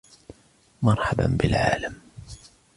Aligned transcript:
مرحبًا 0.81 1.25
بالعالم! 1.41 2.01